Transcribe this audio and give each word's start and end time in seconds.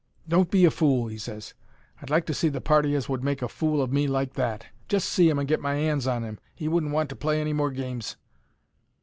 "Don't 0.27 0.49
be 0.49 0.65
a 0.65 0.71
fool," 0.71 1.09
he 1.09 1.19
ses. 1.19 1.53
"I'd 2.01 2.09
like 2.09 2.25
to 2.25 2.33
see 2.33 2.49
the 2.49 2.59
party 2.59 2.95
as 2.95 3.07
would 3.07 3.23
make 3.23 3.43
a 3.43 3.47
fool 3.47 3.83
of 3.83 3.93
me 3.93 4.07
like 4.07 4.33
that. 4.33 4.65
Just 4.89 5.07
see 5.07 5.29
'im 5.29 5.37
and 5.37 5.47
get 5.47 5.61
my 5.61 5.75
'ands 5.75 6.07
on 6.07 6.23
him. 6.23 6.39
He 6.55 6.67
wouldn't 6.67 6.91
want 6.91 7.09
to 7.09 7.15
play 7.15 7.39
any 7.39 7.53
more 7.53 7.69
games." 7.69 8.15